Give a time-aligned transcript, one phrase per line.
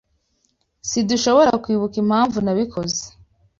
[0.89, 3.01] Sidushobora kwibuka impamvu nabikoze.